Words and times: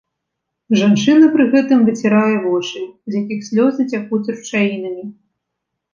Жанчына 0.79 1.27
пры 1.35 1.45
гэтым 1.51 1.79
выцірае 1.89 2.35
вочы, 2.47 2.81
з 3.11 3.21
якіх 3.23 3.47
слёзы 3.51 3.81
цякуць 3.93 4.25
ручаінамі. 4.35 5.05